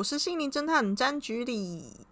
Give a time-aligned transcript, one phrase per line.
[0.00, 2.06] 我是心灵侦探詹局里。